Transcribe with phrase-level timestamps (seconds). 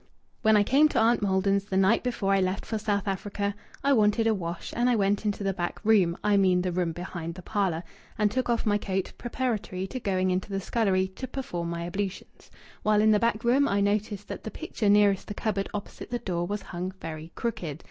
[0.41, 3.53] "'When I came to Aunt Maldon's the night before I left for South Africa
[3.83, 6.91] I wanted a wash, and I went into the back room I mean the room
[6.91, 7.83] behind the parlour
[8.17, 12.49] and took off my coat preparatory to going into the scullery to perform my ablutions.
[12.81, 16.17] While in the back room I noticed that the picture nearest the cupboard opposite the
[16.17, 17.79] door was hung very crooked.